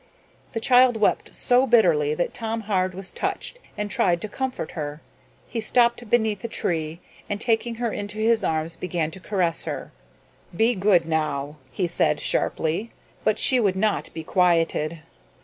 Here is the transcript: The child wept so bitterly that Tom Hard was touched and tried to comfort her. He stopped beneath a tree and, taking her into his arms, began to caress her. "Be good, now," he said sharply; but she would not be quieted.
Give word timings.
The 0.53 0.59
child 0.59 0.97
wept 0.97 1.35
so 1.35 1.67
bitterly 1.67 2.15
that 2.15 2.33
Tom 2.33 2.61
Hard 2.61 2.95
was 2.95 3.11
touched 3.11 3.59
and 3.77 3.91
tried 3.91 4.19
to 4.21 4.27
comfort 4.27 4.71
her. 4.71 4.99
He 5.47 5.61
stopped 5.61 6.09
beneath 6.09 6.43
a 6.43 6.47
tree 6.47 6.99
and, 7.29 7.39
taking 7.39 7.75
her 7.75 7.91
into 7.91 8.17
his 8.17 8.43
arms, 8.43 8.75
began 8.75 9.11
to 9.11 9.19
caress 9.19 9.65
her. 9.65 9.91
"Be 10.55 10.73
good, 10.73 11.05
now," 11.05 11.57
he 11.71 11.85
said 11.85 12.19
sharply; 12.19 12.91
but 13.23 13.37
she 13.37 13.59
would 13.59 13.75
not 13.75 14.11
be 14.11 14.23
quieted. 14.23 15.01